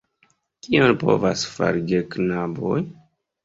Kion 0.67 0.93
povas 1.03 1.45
fari 1.59 1.87
geknaboj? 1.95 2.85